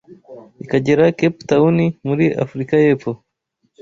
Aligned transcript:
ikagera 0.63 1.15
Cape 1.19 1.41
Towuni 1.47 1.87
muri 2.07 2.25
Afurika 2.43 2.73
y’Epfo 2.83 3.11